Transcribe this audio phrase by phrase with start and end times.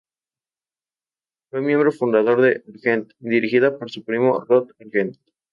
[1.51, 5.17] Fue miembro fundador de Argent, dirigida por su primo Rod Argent.